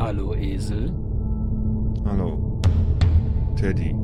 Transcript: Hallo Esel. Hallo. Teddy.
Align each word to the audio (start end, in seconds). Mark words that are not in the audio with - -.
Hallo 0.00 0.34
Esel. 0.34 0.90
Hallo. 2.06 2.58
Teddy. 3.54 3.94